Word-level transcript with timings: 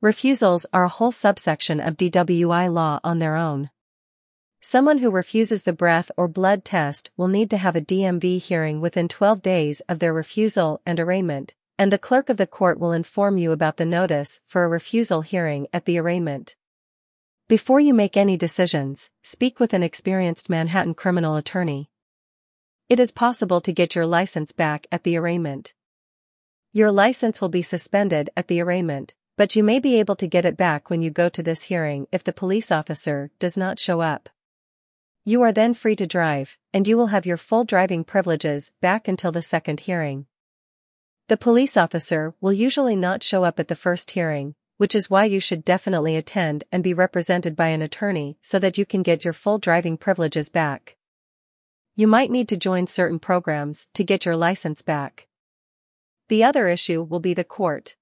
Refusals 0.00 0.64
are 0.72 0.84
a 0.84 0.88
whole 0.88 1.10
subsection 1.10 1.80
of 1.80 1.96
DWI 1.96 2.72
law 2.72 3.00
on 3.02 3.18
their 3.18 3.34
own. 3.34 3.68
Someone 4.60 4.98
who 4.98 5.10
refuses 5.10 5.64
the 5.64 5.72
breath 5.72 6.08
or 6.16 6.28
blood 6.28 6.64
test 6.64 7.10
will 7.16 7.26
need 7.26 7.50
to 7.50 7.56
have 7.56 7.74
a 7.74 7.80
DMV 7.80 8.40
hearing 8.40 8.80
within 8.80 9.08
12 9.08 9.42
days 9.42 9.80
of 9.88 9.98
their 9.98 10.12
refusal 10.12 10.80
and 10.86 11.00
arraignment, 11.00 11.54
and 11.76 11.92
the 11.92 11.98
clerk 11.98 12.28
of 12.28 12.36
the 12.36 12.46
court 12.46 12.78
will 12.78 12.92
inform 12.92 13.38
you 13.38 13.50
about 13.50 13.76
the 13.76 13.84
notice 13.84 14.40
for 14.46 14.62
a 14.62 14.68
refusal 14.68 15.22
hearing 15.22 15.66
at 15.72 15.84
the 15.84 15.98
arraignment. 15.98 16.54
Before 17.48 17.80
you 17.80 17.92
make 17.92 18.16
any 18.16 18.36
decisions, 18.36 19.10
speak 19.24 19.58
with 19.58 19.72
an 19.72 19.82
experienced 19.82 20.48
Manhattan 20.48 20.94
criminal 20.94 21.34
attorney. 21.34 21.90
It 22.88 23.00
is 23.00 23.10
possible 23.10 23.60
to 23.62 23.72
get 23.72 23.96
your 23.96 24.06
license 24.06 24.52
back 24.52 24.86
at 24.92 25.02
the 25.02 25.16
arraignment. 25.16 25.74
Your 26.72 26.92
license 26.92 27.40
will 27.40 27.48
be 27.48 27.62
suspended 27.62 28.30
at 28.36 28.46
the 28.46 28.60
arraignment, 28.60 29.14
but 29.38 29.54
you 29.54 29.62
may 29.62 29.78
be 29.78 30.00
able 30.00 30.16
to 30.16 30.26
get 30.26 30.44
it 30.44 30.56
back 30.56 30.90
when 30.90 31.00
you 31.00 31.10
go 31.10 31.28
to 31.28 31.44
this 31.44 31.62
hearing 31.62 32.08
if 32.10 32.24
the 32.24 32.32
police 32.32 32.72
officer 32.72 33.30
does 33.38 33.56
not 33.56 33.78
show 33.78 34.00
up. 34.00 34.28
You 35.24 35.42
are 35.42 35.52
then 35.52 35.74
free 35.74 35.94
to 35.94 36.08
drive, 36.08 36.58
and 36.74 36.88
you 36.88 36.96
will 36.96 37.06
have 37.06 37.24
your 37.24 37.36
full 37.36 37.62
driving 37.62 38.02
privileges 38.02 38.72
back 38.80 39.06
until 39.06 39.30
the 39.30 39.40
second 39.40 39.80
hearing. 39.80 40.26
The 41.28 41.36
police 41.36 41.76
officer 41.76 42.34
will 42.40 42.52
usually 42.52 42.96
not 42.96 43.22
show 43.22 43.44
up 43.44 43.60
at 43.60 43.68
the 43.68 43.76
first 43.76 44.10
hearing, 44.10 44.56
which 44.76 44.96
is 44.96 45.08
why 45.08 45.26
you 45.26 45.38
should 45.38 45.64
definitely 45.64 46.16
attend 46.16 46.64
and 46.72 46.82
be 46.82 46.92
represented 46.92 47.54
by 47.54 47.68
an 47.68 47.80
attorney 47.80 48.38
so 48.42 48.58
that 48.58 48.76
you 48.76 48.84
can 48.84 49.04
get 49.04 49.22
your 49.22 49.32
full 49.32 49.58
driving 49.58 49.96
privileges 49.96 50.50
back. 50.50 50.96
You 51.94 52.08
might 52.08 52.32
need 52.32 52.48
to 52.48 52.56
join 52.56 52.88
certain 52.88 53.20
programs 53.20 53.86
to 53.94 54.02
get 54.02 54.24
your 54.24 54.36
license 54.36 54.82
back. 54.82 55.28
The 56.26 56.42
other 56.42 56.66
issue 56.66 57.04
will 57.04 57.20
be 57.20 57.34
the 57.34 57.44
court. 57.44 57.94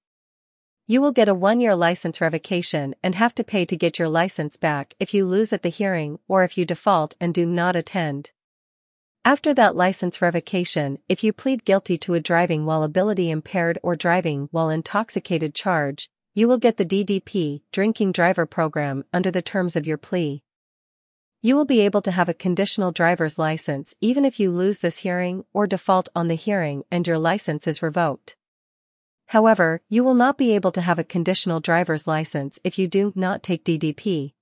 You 0.89 1.01
will 1.01 1.11
get 1.11 1.27
a 1.27 1.33
one-year 1.33 1.75
license 1.75 2.21
revocation 2.21 2.95
and 3.03 3.13
have 3.13 3.35
to 3.35 3.43
pay 3.43 3.65
to 3.65 3.75
get 3.75 3.99
your 3.99 4.07
license 4.07 4.55
back 4.55 4.93
if 5.01 5.13
you 5.13 5.25
lose 5.25 5.51
at 5.51 5.61
the 5.61 5.67
hearing 5.67 6.17
or 6.29 6.45
if 6.45 6.57
you 6.57 6.63
default 6.63 7.13
and 7.19 7.33
do 7.33 7.45
not 7.45 7.75
attend. 7.75 8.31
After 9.25 9.53
that 9.53 9.75
license 9.75 10.21
revocation, 10.21 10.99
if 11.09 11.25
you 11.25 11.33
plead 11.33 11.65
guilty 11.65 11.97
to 11.97 12.13
a 12.13 12.21
driving 12.21 12.65
while 12.65 12.83
ability 12.83 13.29
impaired 13.29 13.77
or 13.83 13.97
driving 13.97 14.47
while 14.51 14.69
intoxicated 14.69 15.53
charge, 15.53 16.09
you 16.33 16.47
will 16.47 16.57
get 16.57 16.77
the 16.77 16.85
DDP, 16.85 17.63
Drinking 17.73 18.13
Driver 18.13 18.45
Program, 18.45 19.03
under 19.11 19.29
the 19.29 19.41
terms 19.41 19.75
of 19.75 19.85
your 19.85 19.97
plea. 19.97 20.41
You 21.41 21.57
will 21.57 21.65
be 21.65 21.81
able 21.81 22.01
to 22.03 22.11
have 22.11 22.29
a 22.29 22.33
conditional 22.33 22.93
driver's 22.93 23.37
license 23.37 23.93
even 23.99 24.23
if 24.23 24.39
you 24.39 24.51
lose 24.51 24.79
this 24.79 24.99
hearing 24.99 25.43
or 25.51 25.67
default 25.67 26.07
on 26.15 26.29
the 26.29 26.35
hearing 26.35 26.85
and 26.89 27.05
your 27.05 27.19
license 27.19 27.67
is 27.67 27.81
revoked. 27.81 28.37
However, 29.27 29.81
you 29.89 30.03
will 30.03 30.13
not 30.13 30.37
be 30.37 30.55
able 30.55 30.71
to 30.71 30.81
have 30.81 30.97
a 30.97 31.03
conditional 31.03 31.59
driver's 31.59 32.07
license 32.07 32.59
if 32.63 32.79
you 32.79 32.87
do 32.87 33.11
not 33.13 33.43
take 33.43 33.65
DDP. 33.65 34.33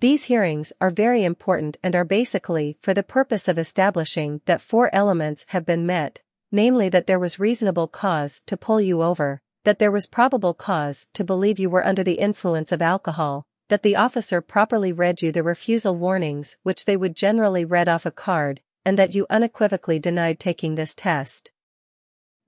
These 0.00 0.24
hearings 0.24 0.72
are 0.80 0.90
very 0.90 1.22
important 1.22 1.76
and 1.82 1.94
are 1.94 2.04
basically 2.04 2.76
for 2.82 2.92
the 2.92 3.04
purpose 3.04 3.46
of 3.46 3.58
establishing 3.58 4.40
that 4.46 4.60
four 4.60 4.92
elements 4.92 5.46
have 5.48 5.64
been 5.64 5.86
met, 5.86 6.20
namely 6.50 6.88
that 6.88 7.06
there 7.06 7.20
was 7.20 7.38
reasonable 7.38 7.86
cause 7.86 8.42
to 8.46 8.56
pull 8.56 8.80
you 8.80 9.00
over, 9.00 9.40
that 9.62 9.78
there 9.78 9.92
was 9.92 10.06
probable 10.06 10.54
cause 10.54 11.06
to 11.14 11.22
believe 11.22 11.60
you 11.60 11.70
were 11.70 11.86
under 11.86 12.02
the 12.02 12.18
influence 12.18 12.72
of 12.72 12.82
alcohol, 12.82 13.46
that 13.68 13.82
the 13.82 13.96
officer 13.96 14.40
properly 14.40 14.92
read 14.92 15.22
you 15.22 15.30
the 15.30 15.42
refusal 15.42 15.96
warnings 15.96 16.56
which 16.64 16.84
they 16.84 16.96
would 16.96 17.14
generally 17.14 17.64
read 17.64 17.88
off 17.88 18.04
a 18.04 18.10
card, 18.10 18.60
and 18.84 18.98
that 18.98 19.14
you 19.14 19.24
unequivocally 19.30 20.00
denied 20.00 20.38
taking 20.38 20.74
this 20.74 20.94
test. 20.94 21.50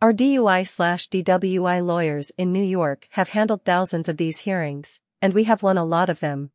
Our 0.03 0.13
DUI 0.13 0.69
slash 0.69 1.09
DWI 1.09 1.83
lawyers 1.83 2.31
in 2.37 2.53
New 2.53 2.63
York 2.63 3.09
have 3.13 3.31
handled 3.31 3.65
thousands 3.65 4.11
of 4.11 4.19
these 4.19 4.41
hearings, 4.41 5.01
and 5.23 5.33
we 5.33 5.45
have 5.45 5.63
won 5.63 5.79
a 5.79 5.87
lot 5.87 6.11
of 6.11 6.21
them. 6.21 6.51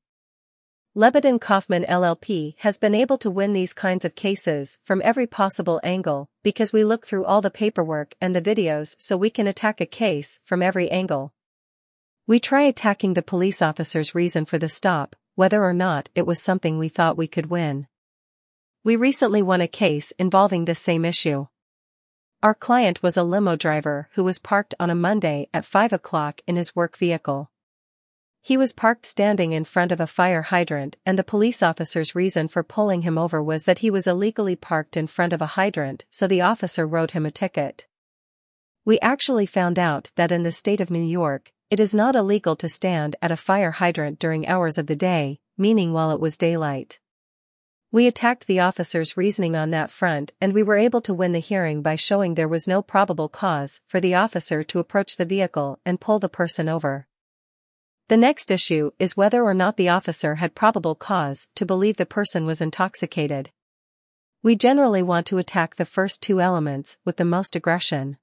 Lebedin 0.95 1.39
Kofman 1.39 1.87
LLP 1.87 2.53
has 2.59 2.77
been 2.77 2.93
able 2.93 3.17
to 3.17 3.31
win 3.31 3.53
these 3.53 3.73
kinds 3.73 4.05
of 4.05 4.13
cases 4.13 4.77
from 4.85 5.01
every 5.03 5.25
possible 5.25 5.79
angle 5.83 6.29
because 6.43 6.71
we 6.71 6.83
look 6.83 7.07
through 7.07 7.25
all 7.25 7.41
the 7.41 7.49
paperwork 7.49 8.13
and 8.21 8.35
the 8.35 8.43
videos 8.43 8.95
so 8.99 9.17
we 9.17 9.31
can 9.31 9.47
attack 9.47 9.81
a 9.81 9.87
case 9.87 10.39
from 10.45 10.61
every 10.61 10.91
angle. 10.91 11.33
We 12.27 12.39
try 12.39 12.61
attacking 12.61 13.15
the 13.15 13.23
police 13.23 13.59
officer's 13.59 14.13
reason 14.13 14.45
for 14.45 14.59
the 14.59 14.69
stop, 14.69 15.15
whether 15.33 15.63
or 15.63 15.73
not 15.73 16.09
it 16.13 16.27
was 16.27 16.39
something 16.39 16.77
we 16.77 16.89
thought 16.89 17.17
we 17.17 17.27
could 17.27 17.47
win. 17.47 17.87
We 18.83 18.95
recently 18.95 19.41
won 19.41 19.61
a 19.61 19.67
case 19.67 20.11
involving 20.19 20.65
this 20.65 20.79
same 20.79 21.05
issue. 21.05 21.47
Our 22.43 22.55
client 22.55 23.03
was 23.03 23.17
a 23.17 23.23
limo 23.23 23.55
driver 23.55 24.09
who 24.13 24.23
was 24.23 24.39
parked 24.39 24.73
on 24.79 24.89
a 24.89 24.95
Monday 24.95 25.47
at 25.53 25.63
5 25.63 25.93
o'clock 25.93 26.41
in 26.47 26.55
his 26.55 26.75
work 26.75 26.97
vehicle. 26.97 27.51
He 28.41 28.57
was 28.57 28.73
parked 28.73 29.05
standing 29.05 29.53
in 29.53 29.63
front 29.63 29.91
of 29.91 29.99
a 29.99 30.07
fire 30.07 30.41
hydrant 30.41 30.97
and 31.05 31.19
the 31.19 31.23
police 31.23 31.61
officer's 31.61 32.15
reason 32.15 32.47
for 32.47 32.63
pulling 32.63 33.03
him 33.03 33.15
over 33.15 33.43
was 33.43 33.65
that 33.65 33.79
he 33.79 33.91
was 33.91 34.07
illegally 34.07 34.55
parked 34.55 34.97
in 34.97 35.05
front 35.05 35.33
of 35.33 35.41
a 35.43 35.53
hydrant 35.53 36.05
so 36.09 36.25
the 36.25 36.41
officer 36.41 36.87
wrote 36.87 37.11
him 37.11 37.27
a 37.27 37.31
ticket. 37.31 37.85
We 38.85 38.99
actually 39.01 39.45
found 39.45 39.77
out 39.77 40.09
that 40.15 40.31
in 40.31 40.41
the 40.41 40.51
state 40.51 40.81
of 40.81 40.89
New 40.89 41.03
York, 41.03 41.51
it 41.69 41.79
is 41.79 41.93
not 41.93 42.15
illegal 42.15 42.55
to 42.55 42.67
stand 42.67 43.15
at 43.21 43.31
a 43.31 43.37
fire 43.37 43.69
hydrant 43.69 44.17
during 44.17 44.47
hours 44.47 44.79
of 44.79 44.87
the 44.87 44.95
day, 44.95 45.39
meaning 45.59 45.93
while 45.93 46.09
it 46.09 46.19
was 46.19 46.39
daylight. 46.39 46.99
We 47.93 48.07
attacked 48.07 48.47
the 48.47 48.61
officer's 48.61 49.17
reasoning 49.17 49.53
on 49.57 49.71
that 49.71 49.89
front 49.89 50.31
and 50.39 50.53
we 50.53 50.63
were 50.63 50.77
able 50.77 51.01
to 51.01 51.13
win 51.13 51.33
the 51.33 51.39
hearing 51.39 51.81
by 51.81 51.97
showing 51.97 52.35
there 52.35 52.47
was 52.47 52.65
no 52.65 52.81
probable 52.81 53.27
cause 53.27 53.81
for 53.85 53.99
the 53.99 54.15
officer 54.15 54.63
to 54.63 54.79
approach 54.79 55.17
the 55.17 55.25
vehicle 55.25 55.77
and 55.85 55.99
pull 55.99 56.17
the 56.17 56.29
person 56.29 56.69
over. 56.69 57.05
The 58.07 58.15
next 58.15 58.49
issue 58.49 58.91
is 58.97 59.17
whether 59.17 59.43
or 59.43 59.53
not 59.53 59.75
the 59.75 59.89
officer 59.89 60.35
had 60.35 60.55
probable 60.55 60.95
cause 60.95 61.49
to 61.55 61.65
believe 61.65 61.97
the 61.97 62.05
person 62.05 62.45
was 62.45 62.61
intoxicated. 62.61 63.51
We 64.41 64.55
generally 64.55 65.03
want 65.03 65.27
to 65.27 65.37
attack 65.37 65.75
the 65.75 65.83
first 65.83 66.21
two 66.21 66.39
elements 66.39 66.97
with 67.03 67.17
the 67.17 67.25
most 67.25 67.57
aggression. 67.57 68.17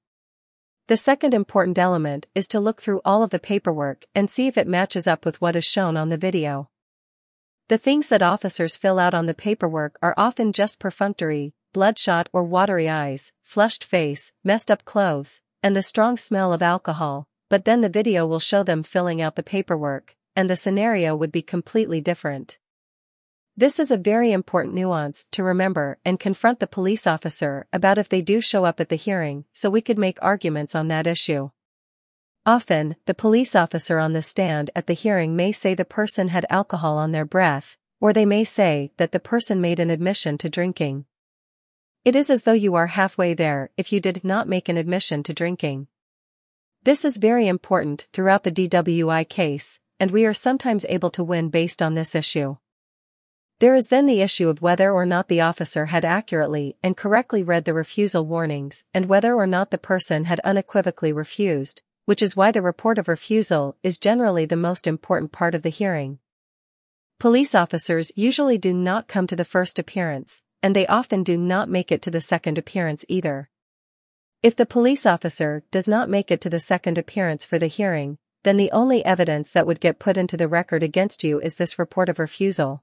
The 0.87 0.97
second 0.97 1.34
important 1.34 1.78
element 1.78 2.27
is 2.34 2.49
to 2.49 2.61
look 2.61 2.81
through 2.81 3.03
all 3.05 3.23
of 3.23 3.28
the 3.28 3.39
paperwork 3.39 4.07
and 4.15 4.31
see 4.31 4.47
if 4.47 4.57
it 4.57 4.67
matches 4.67 5.07
up 5.07 5.27
with 5.27 5.43
what 5.43 5.57
is 5.57 5.67
shown 5.67 5.99
on 5.99 6.09
the 6.09 6.17
video. 6.17 6.71
The 7.69 7.77
things 7.77 8.09
that 8.09 8.23
officers 8.23 8.79
fill 8.79 8.99
out 8.99 9.12
on 9.12 9.27
the 9.27 9.34
paperwork 9.34 9.99
are 10.01 10.15
often 10.17 10.55
just 10.55 10.79
perfunctory, 10.79 11.53
bloodshot 11.75 12.31
or 12.33 12.43
watery 12.43 12.89
eyes, 12.89 13.34
flushed 13.43 13.84
face, 13.84 14.33
messed 14.43 14.71
up 14.71 14.87
clothes, 14.87 15.43
and 15.62 15.77
the 15.77 15.83
strong 15.83 16.17
smell 16.17 16.55
of 16.55 16.62
alcohol, 16.62 17.28
but 17.51 17.67
then 17.67 17.83
the 17.83 17.91
video 17.91 18.27
will 18.27 18.41
show 18.41 18.62
them 18.62 18.83
filling 18.83 19.21
out 19.21 19.37
the 19.37 19.43
paperwork, 19.43 20.17
and 20.34 20.49
the 20.49 20.57
scenario 20.57 21.15
would 21.15 21.31
be 21.31 21.43
completely 21.43 22.01
different. 22.01 22.59
This 23.55 23.78
is 23.78 23.91
a 23.91 23.99
very 23.99 24.33
important 24.33 24.75
nuance 24.75 25.27
to 25.33 25.43
remember 25.43 25.99
and 26.07 26.19
confront 26.19 26.61
the 26.61 26.67
police 26.67 27.07
officer 27.07 27.67
about 27.71 27.99
if 27.99 28.09
they 28.09 28.23
do 28.23 28.41
show 28.41 28.65
up 28.65 28.81
at 28.81 28.89
the 28.89 28.97
hearing 28.97 29.45
so 29.53 29.69
we 29.69 29.83
could 29.83 29.99
make 29.99 30.17
arguments 30.23 30.75
on 30.75 30.89
that 30.89 31.07
issue. 31.07 31.51
Often, 32.48 32.97
the 33.04 33.12
police 33.12 33.54
officer 33.54 33.98
on 33.98 34.14
the 34.14 34.22
stand 34.22 34.70
at 34.75 34.86
the 34.86 34.94
hearing 34.94 35.36
may 35.36 35.53
say 35.53 35.75
the 35.75 35.84
person 35.84 36.28
had 36.28 36.47
alcohol 36.48 36.97
on 36.97 37.12
their 37.12 37.26
breath, 37.26 37.76
or 38.00 38.14
they 38.14 38.25
may 38.25 38.42
say 38.42 38.91
that 38.97 39.12
the 39.12 39.20
person 39.20 39.60
made 39.60 39.78
an 39.78 39.91
admission 39.91 40.38
to 40.38 40.48
drinking. 40.48 41.04
It 42.06 42.16
is 42.16 42.31
as 42.31 42.44
though 42.44 42.54
you 42.54 42.75
are 42.75 42.86
halfway 42.86 43.34
there 43.34 43.69
if 43.76 43.92
you 43.92 44.00
did 44.00 44.25
not 44.25 44.48
make 44.48 44.70
an 44.70 44.78
admission 44.78 45.22
to 45.25 45.34
drinking. 45.34 45.88
This 46.84 47.04
is 47.04 47.19
very 47.19 47.47
important 47.47 48.09
throughout 48.14 48.44
the 48.44 48.50
DWI 48.50 49.28
case, 49.28 49.80
and 50.00 50.10
we 50.10 50.25
are 50.25 50.32
sometimes 50.32 50.86
able 50.88 51.10
to 51.10 51.22
win 51.22 51.50
based 51.50 51.82
on 51.82 51.97
this 51.97 52.15
issue. 52.15 52.56
There 53.59 53.75
is 53.75 53.88
then 53.88 54.06
the 54.06 54.22
issue 54.22 54.48
of 54.48 54.62
whether 54.62 54.91
or 54.91 55.04
not 55.04 55.28
the 55.28 55.42
officer 55.42 55.86
had 55.86 56.03
accurately 56.03 56.78
and 56.82 56.97
correctly 56.97 57.42
read 57.42 57.66
the 57.66 57.75
refusal 57.75 58.25
warnings 58.25 58.84
and 58.94 59.04
whether 59.04 59.34
or 59.34 59.47
not 59.47 59.70
the 59.70 59.76
person 59.76 60.25
had 60.25 60.41
unequivocally 60.44 61.12
refused, 61.12 61.82
which 62.09 62.23
is 62.23 62.35
why 62.35 62.51
the 62.51 62.63
report 62.63 62.97
of 62.97 63.07
refusal 63.07 63.77
is 63.83 63.99
generally 63.99 64.47
the 64.47 64.57
most 64.57 64.87
important 64.87 65.31
part 65.31 65.55
of 65.55 65.60
the 65.60 65.69
hearing. 65.69 66.19
Police 67.21 67.55
officers 67.55 68.10
usually 68.16 68.57
do 68.57 68.72
not 68.72 69.09
come 69.09 69.27
to 69.27 69.37
the 69.37 69.45
first 69.45 69.78
appearance, 69.78 70.43
and 70.63 70.75
they 70.75 70.87
often 70.87 71.22
do 71.22 71.37
not 71.37 71.69
make 71.69 71.93
it 71.93 72.01
to 72.01 72.10
the 72.10 72.22
second 72.22 72.57
appearance 72.57 73.05
either. 73.09 73.51
If 74.43 74.57
the 74.57 74.65
police 74.65 75.05
officer 75.05 75.65
does 75.71 75.87
not 75.87 76.09
make 76.09 76.31
it 76.31 76.41
to 76.41 76.49
the 76.49 76.60
second 76.60 76.97
appearance 76.97 77.45
for 77.45 77.59
the 77.59 77.66
hearing, 77.66 78.16
then 78.43 78.57
the 78.57 78.72
only 78.72 79.04
evidence 79.04 79.51
that 79.51 79.66
would 79.66 79.78
get 79.78 79.99
put 79.99 80.16
into 80.16 80.39
the 80.39 80.49
record 80.49 80.83
against 80.83 81.22
you 81.22 81.39
is 81.41 81.57
this 81.57 81.78
report 81.78 82.09
of 82.09 82.19
refusal. 82.19 82.83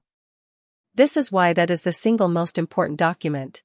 This 0.94 1.16
is 1.16 1.32
why 1.32 1.52
that 1.52 1.68
is 1.68 1.80
the 1.80 1.92
single 1.92 2.28
most 2.28 2.58
important 2.58 3.00
document. 3.00 3.64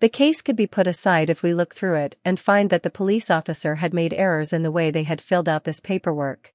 The 0.00 0.08
case 0.08 0.42
could 0.42 0.56
be 0.56 0.66
put 0.66 0.86
aside 0.86 1.30
if 1.30 1.42
we 1.42 1.54
look 1.54 1.74
through 1.74 1.96
it 1.96 2.16
and 2.24 2.38
find 2.38 2.68
that 2.70 2.82
the 2.82 2.90
police 2.90 3.30
officer 3.30 3.76
had 3.76 3.94
made 3.94 4.12
errors 4.12 4.52
in 4.52 4.62
the 4.62 4.72
way 4.72 4.90
they 4.90 5.04
had 5.04 5.20
filled 5.20 5.48
out 5.48 5.64
this 5.64 5.80
paperwork. 5.80 6.52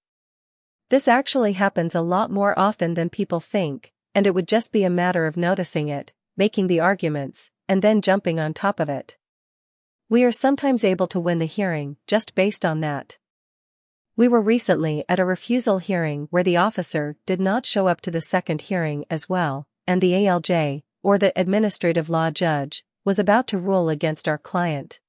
This 0.90 1.08
actually 1.08 1.54
happens 1.54 1.96
a 1.96 2.02
lot 2.02 2.32
more 2.32 2.58
often 2.58 2.96
than 2.96 3.10
people 3.10 3.40
think, 3.40 3.94
and 4.14 4.28
it 4.28 4.34
would 4.34 4.48
just 4.48 4.72
be 4.72 4.84
a 4.84 4.90
matter 4.90 5.26
of 5.26 5.38
noticing 5.38 5.88
it, 5.88 6.12
making 6.36 6.68
the 6.68 6.80
arguments, 6.80 7.52
and 7.68 7.82
then 7.82 8.02
jumping 8.02 8.40
on 8.40 8.54
top 8.54 8.80
of 8.80 8.90
it. 8.90 9.16
We 10.10 10.24
are 10.24 10.32
sometimes 10.32 10.84
able 10.84 11.08
to 11.08 11.20
win 11.20 11.38
the 11.38 11.46
hearing 11.46 11.98
just 12.08 12.34
based 12.34 12.66
on 12.66 12.80
that. 12.80 13.20
We 14.16 14.28
were 14.28 14.42
recently 14.42 15.06
at 15.08 15.20
a 15.20 15.26
refusal 15.26 15.78
hearing 15.78 16.28
where 16.32 16.44
the 16.44 16.58
officer 16.58 17.16
did 17.26 17.40
not 17.40 17.66
show 17.66 17.88
up 17.88 18.02
to 18.02 18.12
the 18.12 18.20
second 18.20 18.62
hearing 18.64 19.06
as 19.10 19.30
well, 19.30 19.68
and 19.88 20.02
the 20.02 20.14
ALJ, 20.14 20.82
or 21.04 21.18
the 21.18 21.32
administrative 21.40 22.10
law 22.10 22.32
judge, 22.32 22.84
was 23.06 23.20
about 23.20 23.48
to 23.48 23.58
rule 23.58 23.90
against 23.90 24.28
our 24.28 24.38
client. 24.38 25.00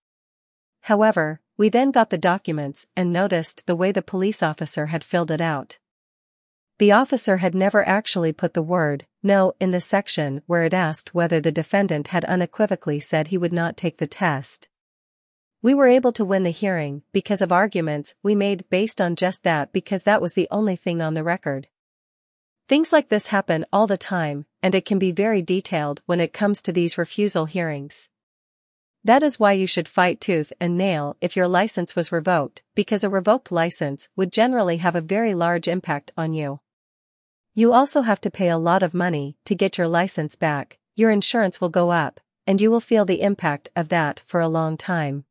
However, 0.82 1.40
we 1.56 1.69
then 1.69 1.90
got 1.90 2.10
the 2.10 2.19
documents 2.19 2.87
and 2.96 3.12
noticed 3.12 3.66
the 3.66 3.76
way 3.76 3.92
the 3.92 4.02
police 4.02 4.42
officer 4.42 4.87
had 4.87 5.04
filled 5.04 5.31
it 5.31 5.40
out. 5.40 5.78
The 6.78 6.92
officer 6.92 7.37
had 7.37 7.54
never 7.54 7.87
actually 7.87 8.32
put 8.32 8.54
the 8.54 8.62
word 8.62 9.06
no 9.22 9.52
in 9.60 9.70
the 9.70 9.82
section 9.82 10.40
where 10.46 10.62
it 10.62 10.72
asked 10.72 11.14
whether 11.14 11.38
the 11.38 11.52
defendant 11.52 12.08
had 12.08 12.25
unequivocally 12.25 12.98
said 12.98 13.28
he 13.28 13.37
would 13.37 13.52
not 13.52 13.76
take 13.76 13.98
the 13.98 14.06
test. 14.06 14.69
We 15.60 15.75
were 15.75 15.88
able 15.88 16.12
to 16.12 16.25
win 16.25 16.44
the 16.44 16.50
hearing 16.50 17.02
because 17.12 17.43
of 17.43 17.52
arguments 17.52 18.14
we 18.22 18.34
made 18.34 18.64
based 18.70 18.98
on 18.98 19.14
just 19.14 19.44
that 19.44 19.75
because 19.75 20.04
that 20.04 20.22
was 20.22 20.32
the 20.32 20.48
only 20.50 20.75
thing 20.75 21.02
on 21.02 21.12
the 21.12 21.22
record. 21.22 21.69
Things 22.70 22.93
like 22.93 23.08
this 23.08 23.26
happen 23.26 23.67
all 23.72 23.88
the 23.88 23.96
time, 23.96 24.46
and 24.62 24.76
it 24.76 24.84
can 24.84 25.00
be 25.00 25.11
very 25.11 25.43
detailed 25.43 26.02
when 26.06 26.20
it 26.20 26.32
comes 26.32 26.62
to 26.62 26.72
these 26.72 26.96
refusal 26.96 27.46
hearings. 27.46 28.11
That 29.02 29.25
is 29.25 29.40
why 29.40 29.55
you 29.55 29.67
should 29.67 29.88
fight 29.88 30.20
tooth 30.20 30.52
and 30.61 30.78
nail 30.78 31.17
if 31.20 31.34
your 31.34 31.49
license 31.49 31.96
was 31.96 32.12
revoked, 32.12 32.62
because 32.76 33.02
a 33.02 33.11
revoked 33.11 33.50
license 33.50 34.08
would 34.14 34.31
generally 34.31 34.76
have 34.76 34.94
a 34.94 35.00
very 35.00 35.34
large 35.34 35.67
impact 35.67 36.12
on 36.17 36.32
you. 36.32 36.61
You 37.56 37.72
also 37.72 38.02
have 38.02 38.20
to 38.20 38.31
pay 38.31 38.49
a 38.49 38.56
lot 38.56 38.84
of 38.84 38.94
money 38.94 39.37
to 39.46 39.56
get 39.56 39.76
your 39.76 39.88
license 39.88 40.37
back, 40.37 40.78
your 40.94 41.11
insurance 41.11 41.61
will 41.61 41.70
go 41.70 41.90
up, 41.90 42.20
and 42.46 42.61
you 42.61 42.70
will 42.70 42.78
feel 42.78 43.05
the 43.05 43.22
impact 43.22 43.69
of 43.75 43.88
that 43.88 44.22
for 44.26 44.38
a 44.38 44.46
long 44.46 44.76
time. 44.76 45.25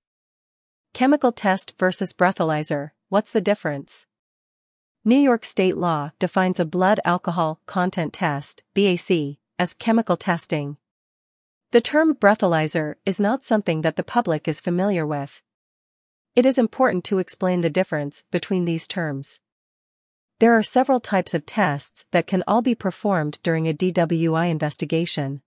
Chemical 0.94 1.31
test 1.31 1.74
versus 1.80 2.12
breathalyzer, 2.12 2.91
what's 3.07 3.31
the 3.31 3.39
difference? 3.39 4.07
New 5.09 5.17
York 5.17 5.44
state 5.44 5.75
law 5.75 6.11
defines 6.19 6.59
a 6.59 6.65
blood 6.65 7.00
alcohol 7.03 7.59
content 7.65 8.13
test, 8.13 8.61
BAC, 8.75 9.39
as 9.57 9.73
chemical 9.73 10.15
testing, 10.15 10.77
the 11.71 11.81
term 11.81 12.15
breathalyzer 12.15 12.95
is 13.06 13.19
not 13.19 13.44
something 13.44 13.81
that 13.81 13.95
the 13.95 14.03
public 14.03 14.47
is 14.47 14.61
familiar 14.61 15.06
with. 15.06 15.41
It 16.35 16.45
is 16.45 16.57
important 16.57 17.03
to 17.06 17.19
explain 17.19 17.61
the 17.61 17.69
difference 17.69 18.23
between 18.29 18.65
these 18.65 18.88
terms. 18.88 19.39
There 20.39 20.56
are 20.56 20.63
several 20.63 21.00
types 21.00 21.33
of 21.33 21.45
tests 21.45 22.05
that 22.12 22.27
can 22.27 22.44
all 22.47 22.62
be 22.62 22.73
performed 22.73 23.39
during 23.44 23.67
a 23.67 23.73
DWI 23.73 24.50
investigation. 24.50 25.41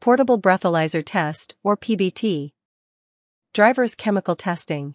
Portable 0.00 0.40
breathalyzer 0.40 1.02
test, 1.04 1.56
or 1.62 1.76
PBT. 1.76 2.52
Driver's 3.52 3.94
chemical 3.94 4.34
testing. 4.34 4.94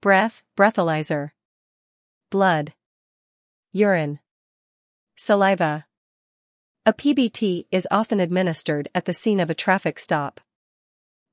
Breath, 0.00 0.42
breathalyzer. 0.58 1.32
Blood. 2.28 2.72
Urine. 3.72 4.18
Saliva. 5.14 5.86
A 6.84 6.92
PBT 6.92 7.66
is 7.70 7.86
often 7.88 8.18
administered 8.18 8.88
at 8.96 9.04
the 9.04 9.12
scene 9.12 9.38
of 9.38 9.48
a 9.48 9.54
traffic 9.54 10.00
stop. 10.00 10.40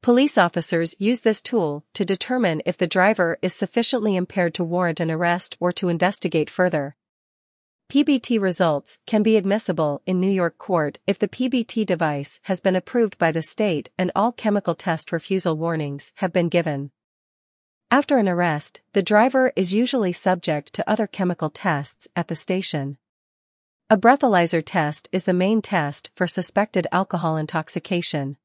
Police 0.04 0.38
officers 0.38 0.94
use 1.00 1.22
this 1.22 1.42
tool 1.42 1.84
to 1.96 2.06
determine 2.06 2.62
if 2.68 2.78
the 2.78 2.86
driver 2.86 3.40
is 3.42 3.56
sufficiently 3.56 4.16
impaired 4.16 4.54
to 4.54 4.64
warrant 4.64 5.00
an 5.00 5.10
arrest 5.10 5.58
or 5.60 5.72
to 5.72 5.90
investigate 5.90 6.48
further. 6.48 6.96
PBT 7.90 8.40
results 8.40 9.00
can 9.08 9.24
be 9.24 9.36
admissible 9.36 10.04
in 10.06 10.22
New 10.22 10.30
York 10.30 10.60
court 10.60 11.00
if 11.08 11.18
the 11.18 11.28
PBT 11.28 11.88
device 11.88 12.40
has 12.44 12.62
been 12.62 12.76
approved 12.76 13.18
by 13.18 13.32
the 13.32 13.42
state 13.42 13.90
and 13.98 14.12
all 14.14 14.32
chemical 14.32 14.76
test 14.76 15.12
refusal 15.12 15.58
warnings 15.58 16.12
have 16.18 16.32
been 16.32 16.50
given. 16.50 16.92
After 17.94 18.18
an 18.18 18.28
arrest, 18.28 18.82
the 18.94 19.04
driver 19.04 19.54
is 19.56 19.72
usually 19.72 20.14
subject 20.14 20.74
to 20.74 20.90
other 20.90 21.06
chemical 21.06 21.52
tests 21.52 22.08
at 22.16 22.28
the 22.28 22.34
station. 22.36 22.98
A 23.88 23.98
breathalyzer 23.98 24.64
test 24.66 25.08
is 25.12 25.26
the 25.26 25.32
main 25.32 25.62
test 25.62 26.10
for 26.16 26.26
suspected 26.26 26.88
alcohol 26.92 27.38
intoxication. 27.38 28.38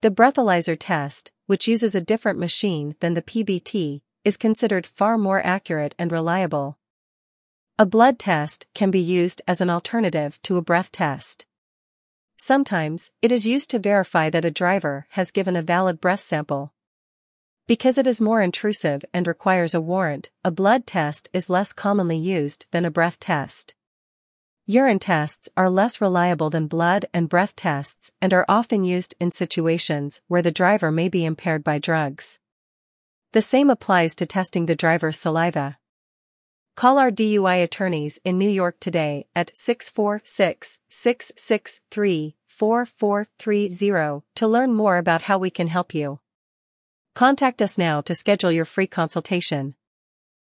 The 0.00 0.10
breathalyzer 0.10 0.78
test, 0.80 1.30
which 1.44 1.68
uses 1.68 1.94
a 1.94 2.00
different 2.00 2.38
machine 2.38 2.94
than 3.00 3.12
the 3.12 3.20
PBT, 3.20 4.00
is 4.24 4.38
considered 4.38 4.86
far 4.86 5.18
more 5.18 5.44
accurate 5.44 5.94
and 5.98 6.10
reliable. 6.10 6.78
A 7.78 7.84
blood 7.84 8.18
test 8.18 8.66
can 8.72 8.90
be 8.90 8.98
used 8.98 9.42
as 9.46 9.60
an 9.60 9.68
alternative 9.68 10.40
to 10.44 10.56
a 10.56 10.62
breath 10.62 10.90
test. 10.90 11.44
Sometimes, 12.38 13.10
it 13.20 13.30
is 13.30 13.46
used 13.46 13.68
to 13.72 13.78
verify 13.78 14.30
that 14.30 14.46
a 14.46 14.50
driver 14.50 15.06
has 15.10 15.30
given 15.30 15.54
a 15.54 15.60
valid 15.60 16.00
breath 16.00 16.20
sample. 16.20 16.72
Because 17.66 17.96
it 17.96 18.06
is 18.06 18.20
more 18.20 18.42
intrusive 18.42 19.06
and 19.14 19.26
requires 19.26 19.72
a 19.72 19.80
warrant, 19.80 20.30
a 20.44 20.50
blood 20.50 20.86
test 20.86 21.30
is 21.32 21.48
less 21.48 21.72
commonly 21.72 22.18
used 22.18 22.66
than 22.72 22.84
a 22.84 22.90
breath 22.90 23.18
test. 23.18 23.74
Urine 24.66 24.98
tests 24.98 25.48
are 25.56 25.70
less 25.70 25.98
reliable 25.98 26.50
than 26.50 26.66
blood 26.66 27.06
and 27.14 27.26
breath 27.26 27.56
tests 27.56 28.12
and 28.20 28.34
are 28.34 28.44
often 28.50 28.84
used 28.84 29.14
in 29.18 29.32
situations 29.32 30.20
where 30.28 30.42
the 30.42 30.50
driver 30.50 30.92
may 30.92 31.08
be 31.08 31.24
impaired 31.24 31.64
by 31.64 31.78
drugs. 31.78 32.38
The 33.32 33.40
same 33.40 33.70
applies 33.70 34.14
to 34.16 34.26
testing 34.26 34.66
the 34.66 34.76
driver's 34.76 35.18
saliva. 35.18 35.78
Call 36.76 36.98
our 36.98 37.10
DUI 37.10 37.62
attorneys 37.62 38.20
in 38.24 38.36
New 38.36 38.48
York 38.48 38.78
today 38.78 39.26
at 39.34 39.56
646 39.56 40.80
663 40.90 42.36
4430 42.46 44.22
to 44.34 44.46
learn 44.46 44.74
more 44.74 44.98
about 44.98 45.22
how 45.22 45.38
we 45.38 45.48
can 45.48 45.68
help 45.68 45.94
you. 45.94 46.20
Contact 47.14 47.62
us 47.62 47.78
now 47.78 48.00
to 48.00 48.14
schedule 48.14 48.50
your 48.50 48.64
free 48.64 48.88
consultation. 48.88 49.76